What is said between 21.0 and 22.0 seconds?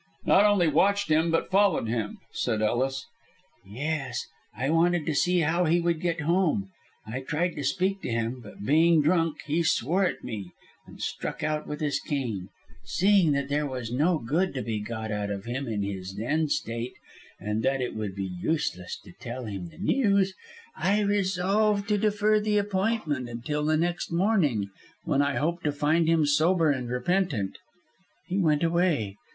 resolved to